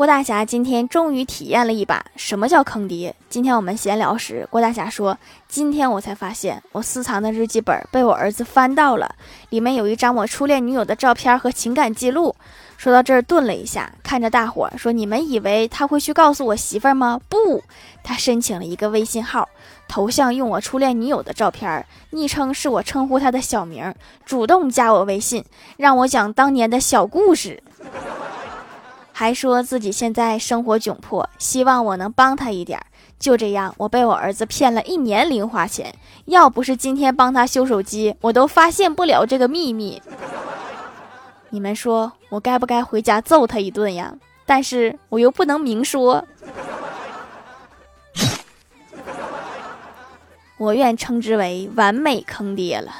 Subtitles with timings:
[0.00, 3.14] 郭大侠今天终于体验了一把什么叫坑爹。
[3.28, 9.14] 今天我们闲聊时，郭大侠说：“今天我才发现，我私藏的日记本被我儿子翻到了，
[9.50, 12.34] 里面有一张我初恋女友的照片和情感记录。”
[12.78, 17.20] 说到这儿，顿了一下，看着大伙说：“你们以为他会去告诉我媳妇儿吗？
[17.28, 17.62] 不，
[18.02, 19.46] 他申请了一个微信号，
[19.86, 23.94] 头像用我初恋女友的照片，昵称是我称呼他的小名，
[24.24, 25.44] 主动加我微信，
[25.76, 27.62] 让我讲当年的小故事。”
[29.20, 32.80] 还说自己现在生活窘迫，希望我能帮他一点。
[33.18, 35.94] 就这样，我被我儿子骗了一年零花钱。
[36.24, 40.00] 要不是今天帮他修手机，我都发现不了这个秘密。
[41.50, 44.14] 你们说我该不该回家揍他一顿呀？
[44.46, 46.24] 但是我又不能明说。
[50.56, 52.90] 我愿称之为完美坑爹了。